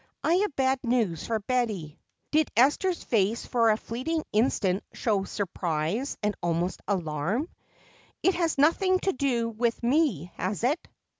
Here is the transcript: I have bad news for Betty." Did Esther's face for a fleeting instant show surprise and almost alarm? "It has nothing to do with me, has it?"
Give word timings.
I 0.23 0.33
have 0.37 0.55
bad 0.55 0.79
news 0.81 1.27
for 1.27 1.37
Betty." 1.39 1.99
Did 2.31 2.49
Esther's 2.57 3.03
face 3.03 3.45
for 3.45 3.69
a 3.69 3.77
fleeting 3.77 4.23
instant 4.33 4.83
show 4.93 5.25
surprise 5.25 6.17
and 6.23 6.33
almost 6.41 6.81
alarm? 6.87 7.47
"It 8.23 8.33
has 8.33 8.57
nothing 8.57 8.97
to 9.01 9.13
do 9.13 9.47
with 9.49 9.83
me, 9.83 10.31
has 10.37 10.63
it?" 10.63 10.87